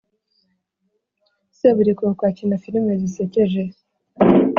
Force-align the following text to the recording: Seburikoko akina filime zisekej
Seburikoko 1.57 2.21
akina 2.29 2.55
filime 2.63 2.93
zisekej 3.01 3.51